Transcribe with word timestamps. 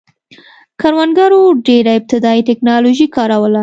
کروندګرو 0.81 1.41
ډېره 1.67 1.91
ابتدايي 1.99 2.41
ټکنالوژي 2.49 3.07
کاروله 3.15 3.59